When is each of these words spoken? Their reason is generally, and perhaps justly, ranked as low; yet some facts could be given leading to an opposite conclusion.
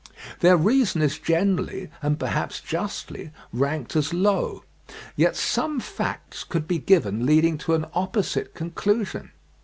Their 0.39 0.57
reason 0.57 1.03
is 1.03 1.19
generally, 1.19 1.89
and 2.01 2.17
perhaps 2.19 2.59
justly, 2.59 3.29
ranked 3.53 3.95
as 3.95 4.15
low; 4.15 4.63
yet 5.15 5.35
some 5.35 5.79
facts 5.79 6.43
could 6.43 6.67
be 6.67 6.79
given 6.79 7.23
leading 7.27 7.59
to 7.59 7.75
an 7.75 7.85
opposite 7.93 8.55
conclusion. 8.55 9.29